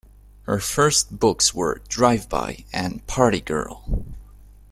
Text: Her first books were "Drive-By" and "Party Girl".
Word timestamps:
Her 0.45 0.57
first 0.57 1.19
books 1.19 1.53
were 1.53 1.79
"Drive-By" 1.87 2.65
and 2.73 3.05
"Party 3.05 3.39
Girl". 3.39 4.07